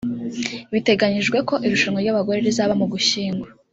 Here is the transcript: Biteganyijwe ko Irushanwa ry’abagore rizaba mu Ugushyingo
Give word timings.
Biteganyijwe 0.73 1.37
ko 1.47 1.55
Irushanwa 1.65 1.99
ry’abagore 2.03 2.39
rizaba 2.47 2.73
mu 2.79 2.85
Ugushyingo 2.87 3.45